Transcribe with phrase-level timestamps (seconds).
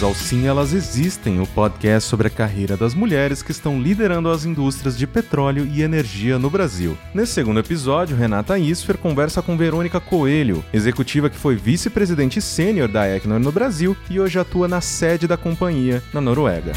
[0.00, 4.30] bem-vindos ao Sim Elas Existem, o podcast sobre a carreira das mulheres que estão liderando
[4.30, 6.96] as indústrias de petróleo e energia no Brasil.
[7.14, 13.14] Nesse segundo episódio, Renata Isfer conversa com Verônica Coelho, executiva que foi vice-presidente sênior da
[13.14, 16.72] Equinor no Brasil e hoje atua na sede da companhia, na Noruega.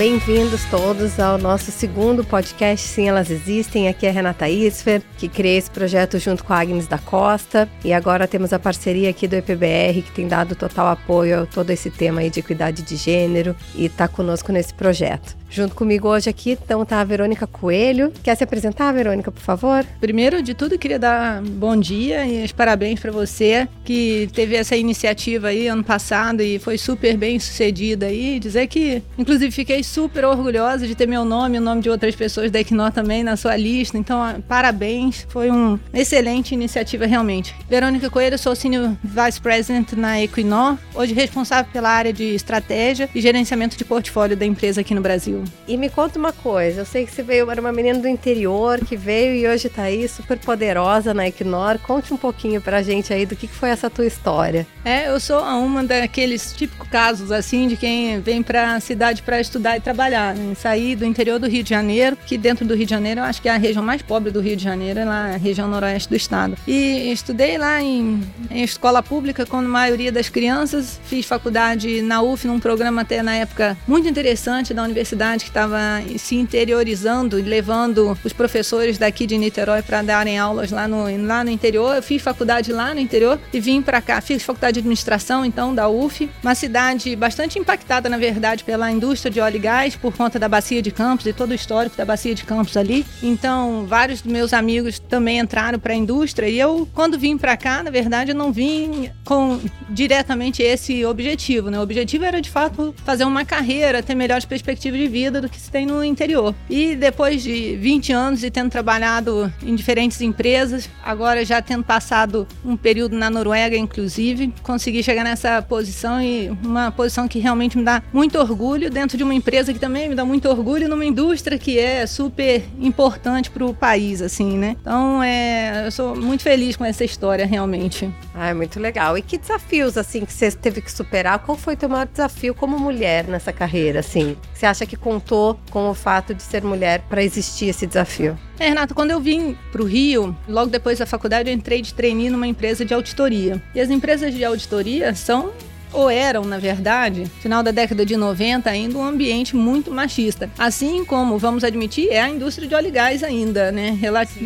[0.00, 3.86] Bem-vindos todos ao nosso segundo podcast Sim, Elas Existem.
[3.86, 7.68] Aqui é Renata Isfer, que criei esse projeto junto com a Agnes da Costa.
[7.84, 11.68] E agora temos a parceria aqui do EPBR, que tem dado total apoio a todo
[11.68, 15.36] esse tema aí de equidade de gênero e está conosco nesse projeto.
[15.50, 18.12] Junto comigo hoje aqui, então, tá a Verônica Coelho.
[18.22, 19.84] Quer se apresentar, Verônica, por favor?
[20.00, 24.76] Primeiro de tudo, queria dar bom dia e os parabéns para você que teve essa
[24.76, 28.38] iniciativa aí ano passado e foi super bem sucedida aí.
[28.38, 32.14] Dizer que, inclusive, fiquei super orgulhosa de ter meu nome e o nome de outras
[32.14, 33.98] pessoas da Equinor também na sua lista.
[33.98, 35.26] Então, parabéns.
[35.28, 37.56] Foi uma excelente iniciativa, realmente.
[37.68, 43.20] Verônica Coelho, sou Senior Vice President na Equinor, hoje responsável pela área de estratégia e
[43.20, 45.39] gerenciamento de portfólio da empresa aqui no Brasil.
[45.66, 48.84] E me conta uma coisa, eu sei que você veio, era uma menina do interior
[48.84, 51.78] que veio e hoje tá aí super poderosa na Equinor.
[51.78, 54.66] Conte um pouquinho pra gente aí do que foi essa tua história.
[54.84, 59.76] É, eu sou uma daqueles típicos casos assim de quem vem pra cidade para estudar
[59.76, 60.34] e trabalhar.
[60.34, 60.54] Né?
[60.54, 63.40] Saí do interior do Rio de Janeiro, que dentro do Rio de Janeiro eu acho
[63.40, 66.08] que é a região mais pobre do Rio de Janeiro, é lá a região noroeste
[66.08, 66.56] do estado.
[66.66, 72.22] E estudei lá em, em escola pública com a maioria das crianças, fiz faculdade na
[72.22, 75.78] UF num programa até na época muito interessante da universidade que estava
[76.18, 81.44] se interiorizando e levando os professores daqui de Niterói para darem aulas lá no, lá
[81.44, 81.96] no interior.
[81.96, 84.20] Eu fiz faculdade lá no interior e vim para cá.
[84.20, 86.28] Fiz faculdade de administração, então, da UF.
[86.42, 90.48] Uma cidade bastante impactada, na verdade, pela indústria de óleo e gás, por conta da
[90.48, 93.06] Bacia de Campos e todo o histórico da Bacia de Campos ali.
[93.22, 97.56] Então, vários dos meus amigos também entraram para a indústria e eu, quando vim para
[97.56, 101.70] cá, na verdade, eu não vim com diretamente esse objetivo.
[101.70, 101.78] Né?
[101.78, 105.48] O objetivo era, de fato, fazer uma carreira, ter melhores perspectivas de vida vida do
[105.50, 106.54] que se tem no interior.
[106.68, 112.46] E depois de 20 anos e tendo trabalhado em diferentes empresas, agora já tendo passado
[112.64, 117.84] um período na Noruega, inclusive, consegui chegar nessa posição e uma posição que realmente me
[117.84, 121.58] dá muito orgulho dentro de uma empresa que também me dá muito orgulho numa indústria
[121.58, 124.76] que é super importante para o país, assim, né?
[124.80, 128.10] Então, é, eu sou muito feliz com essa história, realmente.
[128.34, 129.18] Ah, é muito legal.
[129.18, 131.40] E que desafios, assim, que você teve que superar?
[131.40, 134.36] Qual foi o teu maior desafio como mulher nessa carreira, assim?
[134.54, 138.38] Você acha que contou com o fato de ser mulher para existir esse desafio?
[138.60, 141.92] É, Renato, quando eu vim para o Rio, logo depois da faculdade, eu entrei de
[141.92, 143.60] trainee numa empresa de auditoria.
[143.74, 145.52] E as empresas de auditoria são
[145.92, 150.48] ou eram, na verdade, final da década de 90, ainda um ambiente muito machista.
[150.56, 153.98] Assim como, vamos admitir, é a indústria de óleo e gás ainda, né?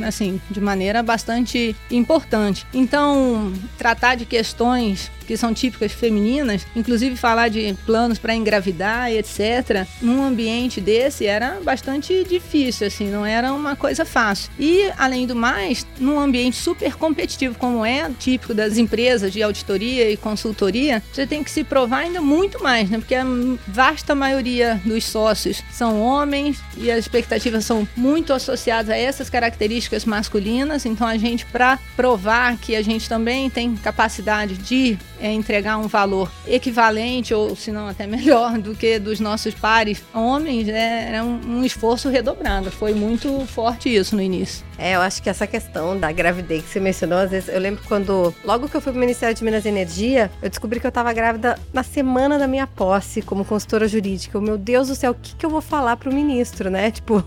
[0.06, 2.66] Assim, de maneira bastante importante.
[2.72, 9.18] Então, tratar de questões que são típicas femininas, inclusive falar de planos para engravidar e
[9.18, 14.50] etc, num ambiente desse era bastante difícil, assim, não era uma coisa fácil.
[14.58, 20.10] E, além do mais, num ambiente super competitivo como é típico das empresas de auditoria
[20.10, 22.98] e consultoria, você tem que se provar ainda muito mais, né?
[22.98, 23.24] Porque a
[23.66, 30.04] vasta maioria dos sócios são homens e as expectativas são muito associadas a essas características
[30.04, 35.78] masculinas, então a gente para provar que a gente também tem capacidade de é, entregar
[35.78, 41.06] um valor equivalente ou se não até melhor do que dos nossos pares homens, né,
[41.08, 42.70] era um, um esforço redobrado.
[42.70, 44.62] Foi muito forte isso no início.
[44.76, 47.82] É, eu acho que essa questão da gravidez que você mencionou, às vezes eu lembro
[47.86, 50.92] quando, logo que eu fui pro Ministério de Minas e Energia, eu descobri que eu
[50.92, 54.38] tava grávida na semana da minha posse como consultora jurídica.
[54.40, 56.90] Meu Deus do céu, o que, que eu vou falar pro ministro, né?
[57.04, 57.24] Tipo,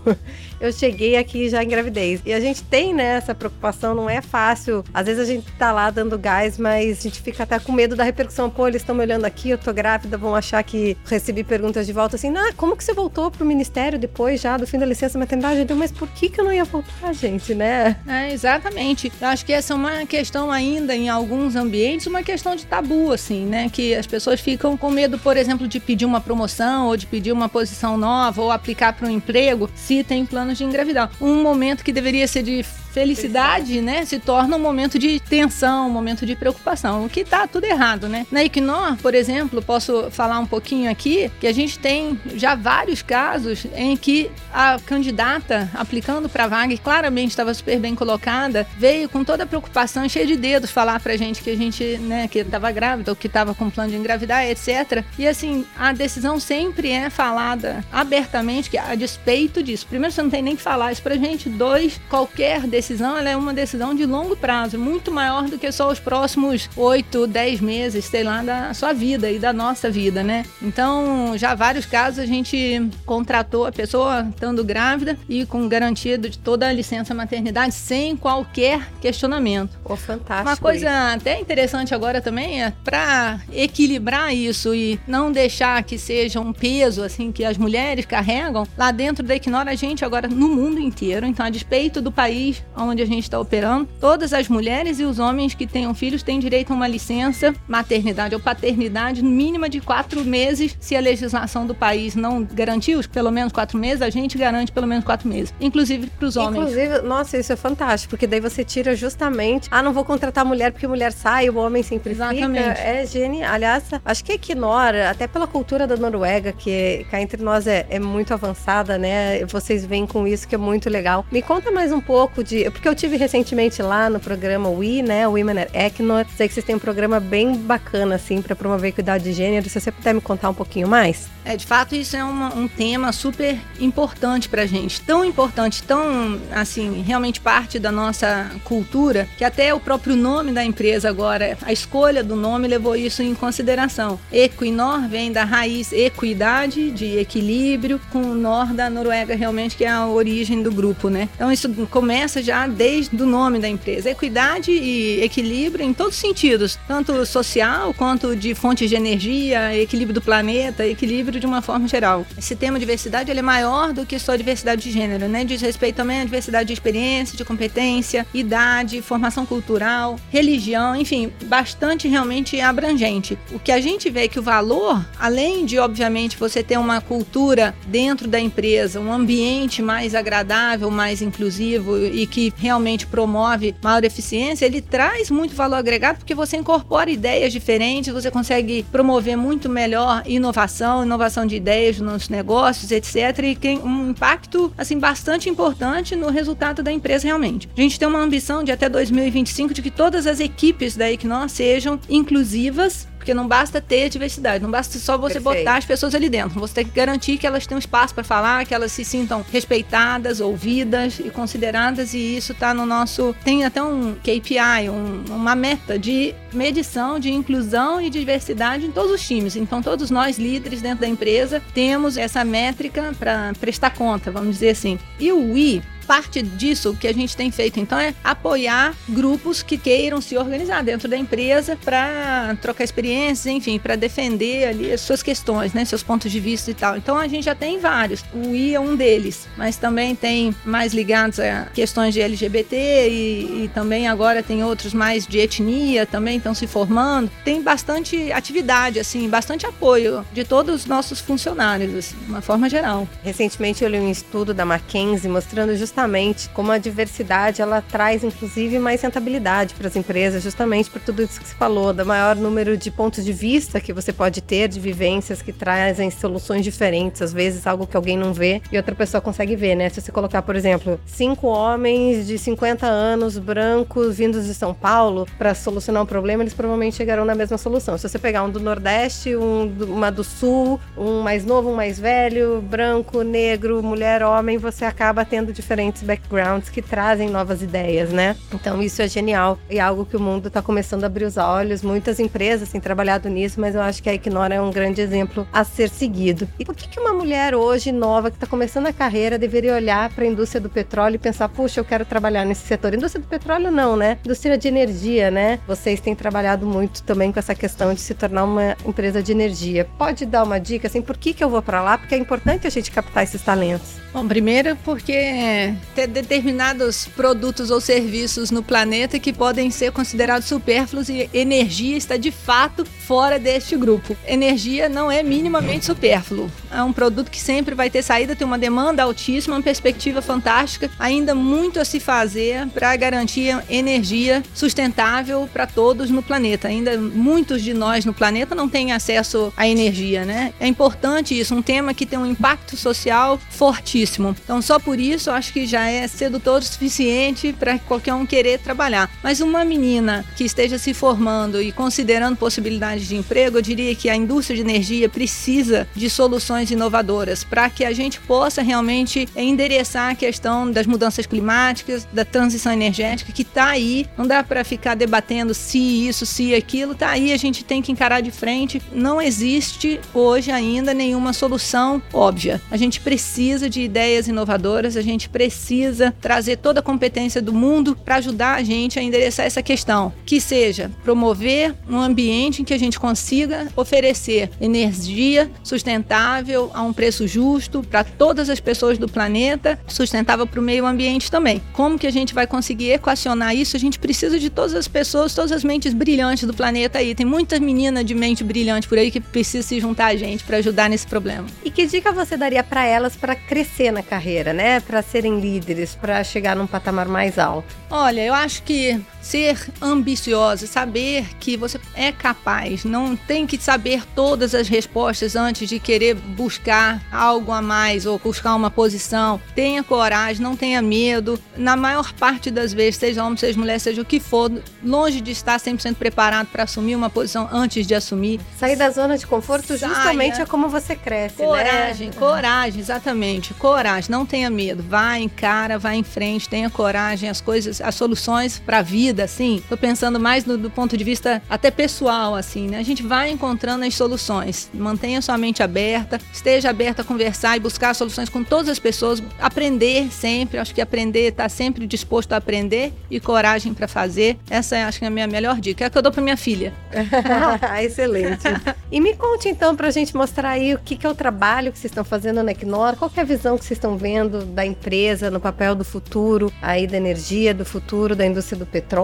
[0.60, 2.20] eu cheguei aqui já em gravidez.
[2.24, 4.84] E a gente tem, né, essa preocupação, não é fácil.
[4.92, 7.87] Às vezes a gente tá lá dando gás, mas a gente fica até com medo
[7.96, 8.48] da repercussão.
[8.48, 11.92] Pô, eles estão me olhando aqui, eu tô grávida, vão achar que recebi perguntas de
[11.92, 15.18] volta assim, ah, como que você voltou pro ministério depois já do fim da licença
[15.18, 15.66] maternidade?
[15.68, 17.48] Eu, mas por que que eu não ia voltar, gente?
[17.54, 17.96] né?
[18.06, 19.12] É, exatamente.
[19.20, 23.12] Eu acho que essa é uma questão ainda em alguns ambientes, uma questão de tabu,
[23.12, 23.68] assim, né?
[23.72, 27.32] Que as pessoas ficam com medo, por exemplo, de pedir uma promoção ou de pedir
[27.32, 31.10] uma posição nova ou aplicar para um emprego se tem planos de engravidar.
[31.20, 32.64] Um momento que deveria ser de
[32.98, 37.46] felicidade, né, se torna um momento de tensão, um momento de preocupação, o que tá
[37.46, 38.26] tudo errado, né?
[38.30, 43.00] Na Equinor, por exemplo, posso falar um pouquinho aqui que a gente tem já vários
[43.00, 49.08] casos em que a candidata aplicando para vaga e claramente estava super bem colocada, veio
[49.08, 52.40] com toda a preocupação, cheia de dedos falar pra gente que a gente, né, que
[52.40, 55.04] estava grávida ou que estava com plano de engravidar, etc.
[55.16, 59.86] E assim, a decisão sempre é falada abertamente que a despeito disso.
[59.86, 61.48] Primeiro, você não tem nem que falar isso pra gente.
[61.48, 65.70] Dois, qualquer decisão decisão ela é uma decisão de longo prazo, muito maior do que
[65.70, 70.22] só os próximos 8, 10 meses, sei lá, da sua vida e da nossa vida,
[70.22, 70.46] né?
[70.62, 76.38] Então, já vários casos a gente contratou a pessoa estando grávida e com garantia de
[76.38, 79.78] toda a licença maternidade sem qualquer questionamento.
[79.84, 80.48] Oh, fantástico.
[80.48, 81.16] Uma coisa isso.
[81.16, 87.02] até interessante agora também é para equilibrar isso e não deixar que seja um peso
[87.02, 88.66] assim que as mulheres carregam.
[88.78, 92.62] Lá dentro da Equinor a gente agora no mundo inteiro, então a despeito do país
[92.78, 96.38] onde a gente está operando, todas as mulheres e os homens que tenham filhos têm
[96.38, 100.76] direito a uma licença maternidade ou paternidade mínima de quatro meses.
[100.80, 104.72] Se a legislação do país não garantir os pelo menos quatro meses, a gente garante
[104.72, 106.62] pelo menos quatro meses, inclusive para os homens.
[106.62, 110.72] Inclusive, nossa, isso é fantástico, porque daí você tira justamente, ah, não vou contratar mulher
[110.72, 112.68] porque mulher sai, o homem sempre Exatamente.
[112.68, 112.80] fica.
[112.80, 113.52] É genial.
[113.52, 117.86] Aliás, acho que a Equinor, até pela cultura da Noruega, que cá entre nós é,
[117.90, 119.44] é muito avançada, né?
[119.46, 121.24] Vocês vêm com isso que é muito legal.
[121.30, 125.26] Me conta mais um pouco de, porque eu tive recentemente lá no programa We, né,
[125.26, 126.26] Women at Equinor.
[126.36, 129.68] Sei que vocês têm um programa bem bacana assim para promover equidade de gênero.
[129.68, 131.28] Se você puder me contar um pouquinho mais?
[131.44, 135.00] É, de fato, isso é uma, um tema super importante pra gente.
[135.00, 140.62] Tão importante, tão, assim, realmente parte da nossa cultura, que até o próprio nome da
[140.62, 144.20] empresa agora, a escolha do nome levou isso em consideração.
[144.30, 149.90] Equinor vem da raiz equidade, de equilíbrio, com o nor da Noruega, realmente, que é
[149.90, 151.30] a origem do grupo, né?
[151.34, 154.10] Então, isso começa já desde o nome da empresa.
[154.10, 160.14] Equidade e equilíbrio em todos os sentidos, tanto social quanto de fontes de energia, equilíbrio
[160.14, 162.26] do planeta, equilíbrio de uma forma geral.
[162.36, 165.44] Esse tema diversidade ele é maior do que só diversidade de gênero, né?
[165.44, 172.08] Diz respeito também à diversidade de experiência, de competência, idade, formação cultural, religião, enfim, bastante
[172.08, 173.38] realmente abrangente.
[173.52, 177.00] O que a gente vê é que o valor, além de obviamente você ter uma
[177.00, 184.04] cultura dentro da empresa, um ambiente mais agradável, mais inclusivo e que realmente promove maior
[184.04, 189.68] eficiência, ele traz muito valor agregado porque você incorpora ideias diferentes, você consegue promover muito
[189.68, 193.38] melhor inovação, inovação de ideias nos negócios, etc.
[193.44, 197.68] E tem um impacto assim bastante importante no resultado da empresa realmente.
[197.76, 201.48] A gente tem uma ambição de até 2025 de que todas as equipes da Equinor
[201.48, 205.58] sejam inclusivas porque não basta ter diversidade, não basta só você Perfeito.
[205.58, 206.58] botar as pessoas ali dentro.
[206.60, 210.40] Você tem que garantir que elas tenham espaço para falar, que elas se sintam respeitadas,
[210.40, 212.14] ouvidas e consideradas.
[212.14, 213.36] E isso está no nosso.
[213.44, 219.12] Tem até um KPI, um, uma meta de medição de inclusão e diversidade em todos
[219.12, 219.56] os times.
[219.56, 224.70] Então, todos nós, líderes dentro da empresa, temos essa métrica para prestar conta, vamos dizer
[224.70, 224.98] assim.
[225.20, 229.76] E o I parte disso que a gente tem feito, então, é apoiar grupos que
[229.76, 235.22] queiram se organizar dentro da empresa para trocar experiências, enfim, para defender ali as suas
[235.22, 236.96] questões, né, seus pontos de vista e tal.
[236.96, 238.24] Então, a gente já tem vários.
[238.32, 243.64] O I é um deles, mas também tem mais ligados a questões de LGBT e,
[243.64, 247.30] e também agora tem outros mais de etnia também estão se formando.
[247.44, 252.70] Tem bastante atividade, assim, bastante apoio de todos os nossos funcionários, assim, de uma forma
[252.70, 253.06] geral.
[253.22, 258.22] Recentemente eu li um estudo da McKinsey mostrando justamente justamente como a diversidade ela traz
[258.22, 262.36] inclusive mais rentabilidade para as empresas, justamente por tudo isso que você falou, da maior
[262.36, 267.20] número de pontos de vista que você pode ter, de vivências que trazem soluções diferentes,
[267.20, 269.88] às vezes algo que alguém não vê e outra pessoa consegue ver, né?
[269.88, 275.26] Se você colocar, por exemplo, cinco homens de 50 anos, brancos, vindos de São Paulo,
[275.36, 277.98] para solucionar um problema, eles provavelmente chegarão na mesma solução.
[277.98, 281.98] Se você pegar um do Nordeste, um uma do Sul, um mais novo, um mais
[281.98, 288.10] velho, branco, negro, mulher, homem, você acaba tendo diferentes diferentes backgrounds que trazem novas ideias,
[288.10, 288.36] né?
[288.52, 291.36] Então isso é genial e é algo que o mundo está começando a abrir os
[291.36, 291.82] olhos.
[291.82, 295.46] Muitas empresas têm trabalhado nisso, mas eu acho que a Equinor é um grande exemplo
[295.52, 296.48] a ser seguido.
[296.58, 300.10] E por que, que uma mulher hoje nova que está começando a carreira deveria olhar
[300.10, 302.94] para a indústria do petróleo e pensar, puxa, eu quero trabalhar nesse setor?
[302.94, 304.18] Indústria do petróleo não, né?
[304.24, 305.58] Indústria de energia, né?
[305.66, 309.86] Vocês têm trabalhado muito também com essa questão de se tornar uma empresa de energia.
[309.96, 311.98] Pode dar uma dica assim, por que que eu vou para lá?
[311.98, 313.96] Porque é importante a gente captar esses talentos.
[314.12, 321.08] Bom, primeiro porque ter determinados produtos ou serviços no planeta que podem ser considerados supérfluos
[321.08, 324.16] e energia está de fato fora deste grupo.
[324.26, 326.50] Energia não é minimamente supérfluo.
[326.70, 330.90] É um produto que sempre vai ter saída, tem uma demanda altíssima, uma perspectiva fantástica,
[330.98, 336.68] ainda muito a se fazer para garantir energia sustentável para todos no planeta.
[336.68, 340.52] Ainda muitos de nós no planeta não têm acesso à energia, né?
[340.58, 344.34] É importante isso, um tema que tem um impacto social fortíssimo.
[344.44, 348.58] Então, só por isso, acho que já é sedutor o suficiente para qualquer um querer
[348.58, 349.10] trabalhar.
[349.22, 354.08] Mas uma menina que esteja se formando e considerando possibilidades de emprego, eu diria que
[354.08, 359.28] a indústria de energia precisa de soluções soluções inovadoras para que a gente possa realmente
[359.36, 364.06] endereçar a questão das mudanças climáticas, da transição energética que está aí.
[364.16, 367.32] Não dá para ficar debatendo se isso, se aquilo, está aí.
[367.32, 368.82] A gente tem que encarar de frente.
[368.92, 372.60] Não existe hoje ainda nenhuma solução óbvia.
[372.70, 377.96] A gente precisa de ideias inovadoras, a gente precisa trazer toda a competência do mundo
[378.04, 382.74] para ajudar a gente a endereçar essa questão, que seja promover um ambiente em que
[382.74, 389.08] a gente consiga oferecer energia sustentável a um preço justo para todas as pessoas do
[389.08, 391.62] planeta, sustentável para o meio ambiente também.
[391.72, 393.76] Como que a gente vai conseguir equacionar isso?
[393.76, 397.14] A gente precisa de todas as pessoas, todas as mentes brilhantes do planeta aí.
[397.14, 400.58] Tem muitas meninas de mente brilhante por aí que precisam se juntar a gente para
[400.58, 401.46] ajudar nesse problema.
[401.64, 404.80] E que dica você daria para elas para crescer na carreira, né?
[404.80, 407.68] Para serem líderes, para chegar num patamar mais alto?
[407.90, 414.02] Olha, eu acho que ser ambiciosa, saber que você é capaz, não tem que saber
[414.14, 419.38] todas as respostas antes de querer buscar algo a mais ou buscar uma posição.
[419.54, 421.38] Tenha coragem, não tenha medo.
[421.56, 424.50] Na maior parte das vezes, seja homem, seja mulher, seja o que for,
[424.82, 428.40] longe de estar 100% preparado para assumir uma posição antes de assumir.
[428.58, 429.94] Sair da zona de conforto Saia.
[429.94, 431.48] justamente é como você cresce, né?
[431.48, 432.14] coragem, né?
[432.16, 433.52] Coragem, exatamente.
[433.54, 434.82] Coragem, não tenha medo.
[434.82, 437.28] Vai, encara, vai em frente, tenha coragem.
[437.28, 441.04] As coisas, as soluções para a vida, assim, tô pensando mais no, do ponto de
[441.04, 442.78] vista até pessoal, assim, né?
[442.78, 444.70] A gente vai encontrando as soluções.
[444.72, 449.22] Mantenha sua mente aberta, esteja aberta a conversar e buscar soluções com todas as pessoas,
[449.40, 450.58] aprender sempre.
[450.58, 454.38] Acho que aprender, tá sempre disposto a aprender e coragem para fazer.
[454.50, 455.84] Essa é, acho que é a minha melhor dica.
[455.84, 456.72] É a que eu dou para minha filha.
[457.82, 458.44] Excelente.
[458.90, 461.72] E me conte então para a gente mostrar aí o que, que é o trabalho
[461.72, 464.64] que vocês estão fazendo na Equinor, qual é a visão que vocês estão vendo da
[464.64, 468.97] empresa no papel do futuro, aí da energia, do futuro da indústria do petróleo.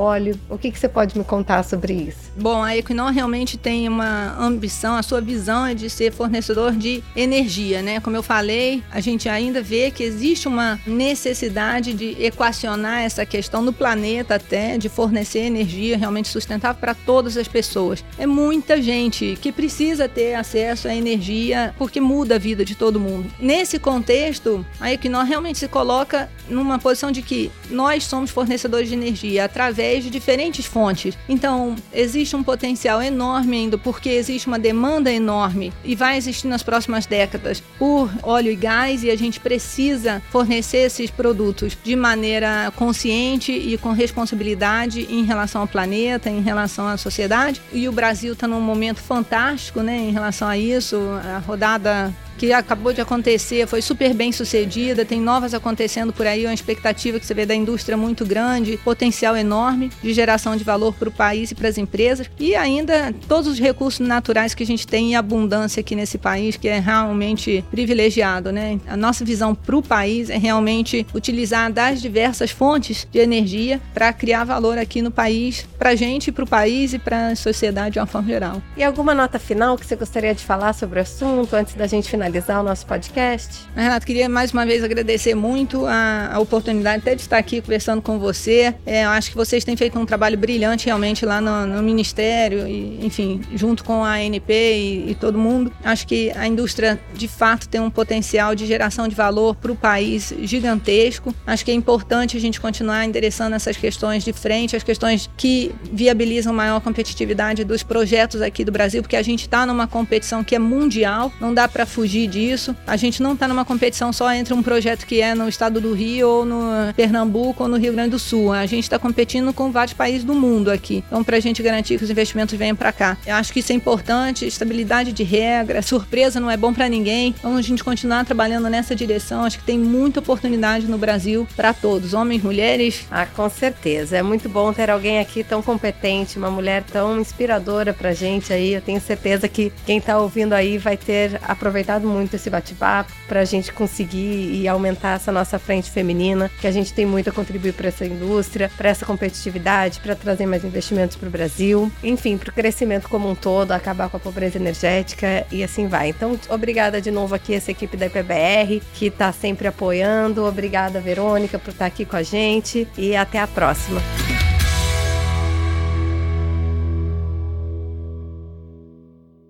[0.48, 2.32] O que, que você pode me contar sobre isso?
[2.36, 7.02] Bom, a Equinor realmente tem uma ambição, a sua visão é de ser fornecedor de
[7.14, 8.00] energia, né?
[8.00, 13.62] Como eu falei, a gente ainda vê que existe uma necessidade de equacionar essa questão
[13.62, 18.04] no planeta até, de fornecer energia realmente sustentável para todas as pessoas.
[18.18, 22.98] É muita gente que precisa ter acesso à energia porque muda a vida de todo
[22.98, 23.30] mundo.
[23.38, 28.94] Nesse contexto, a Equinor realmente se coloca numa posição de que nós somos fornecedores de
[28.94, 31.16] energia através de diferentes fontes.
[31.28, 36.62] Então, existe um potencial enorme ainda, porque existe uma demanda enorme e vai existir nas
[36.62, 42.72] próximas décadas por óleo e gás, e a gente precisa fornecer esses produtos de maneira
[42.76, 47.60] consciente e com responsabilidade em relação ao planeta, em relação à sociedade.
[47.72, 50.96] E o Brasil está num momento fantástico né, em relação a isso.
[51.24, 56.44] A rodada que acabou de acontecer, foi super bem sucedida, tem novas acontecendo por aí,
[56.44, 60.94] uma expectativa que você vê da indústria muito grande, potencial enorme de geração de valor
[60.94, 64.66] para o país e para as empresas, e ainda todos os recursos naturais que a
[64.66, 68.78] gente tem em abundância aqui nesse país, que é realmente privilegiado, né?
[68.86, 74.12] A nossa visão para o país é realmente utilizar das diversas fontes de energia para
[74.12, 77.94] criar valor aqui no país, para a gente, para o país e para a sociedade
[77.94, 78.62] de uma forma geral.
[78.76, 82.08] E alguma nota final que você gostaria de falar sobre o assunto antes da gente
[82.08, 82.23] finalizar?
[82.24, 83.66] Finalizar o nosso podcast.
[83.76, 88.00] Renato, queria mais uma vez agradecer muito a, a oportunidade até de estar aqui conversando
[88.00, 88.74] com você.
[88.86, 92.66] É, eu acho que vocês têm feito um trabalho brilhante realmente lá no, no Ministério,
[92.66, 95.70] e, enfim, junto com a ANP e, e, todo mundo.
[95.84, 99.76] Acho que a indústria, de fato, tem um potencial de geração de valor para o
[99.76, 101.34] país gigantesco.
[101.46, 105.74] Acho que é importante a gente continuar endereçando essas questões de frente, as questões que
[105.92, 110.54] viabilizam maior competitividade dos projetos aqui do Brasil, porque a gente está numa competição que
[110.54, 112.76] é mundial, não dá para fugir fugir disso.
[112.86, 115.92] A gente não está numa competição só entre um projeto que é no estado do
[115.92, 116.62] Rio, ou no
[116.94, 118.52] Pernambuco, ou no Rio Grande do Sul.
[118.52, 121.02] A gente está competindo com vários países do mundo aqui.
[121.06, 123.16] Então, para a gente garantir que os investimentos venham para cá.
[123.26, 127.34] Eu acho que isso é importante, estabilidade de regra, surpresa não é bom para ninguém.
[127.36, 129.44] Então, a gente continuar trabalhando nessa direção.
[129.44, 133.06] Acho que tem muita oportunidade no Brasil para todos, homens, mulheres.
[133.10, 134.16] Ah, com certeza.
[134.16, 138.74] É muito bom ter alguém aqui tão competente, uma mulher tão inspiradora para gente aí.
[138.74, 143.40] Eu tenho certeza que quem está ouvindo aí vai ter aproveitado muito esse bate-papo para
[143.40, 147.32] a gente conseguir e aumentar essa nossa frente feminina, que a gente tem muito a
[147.32, 152.36] contribuir para essa indústria, para essa competitividade, para trazer mais investimentos para o Brasil, enfim,
[152.36, 156.10] para o crescimento como um todo, acabar com a pobreza energética e assim vai.
[156.10, 160.44] Então, obrigada de novo aqui essa equipe da IPBR que está sempre apoiando.
[160.44, 164.00] Obrigada, Verônica, por estar tá aqui com a gente e até a próxima.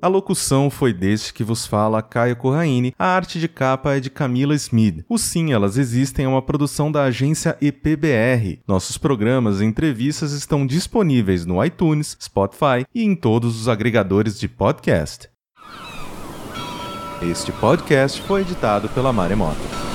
[0.05, 4.11] A locução foi deste que vos fala Caio Corraine, a arte de capa é de
[4.11, 5.03] Camila Smith.
[5.09, 8.59] O Sim, Elas Existem é uma produção da agência EPBR.
[8.69, 14.47] Nossos programas e entrevistas estão disponíveis no iTunes, Spotify e em todos os agregadores de
[14.47, 15.31] podcast.
[17.23, 19.94] Este podcast foi editado pela Maremoto.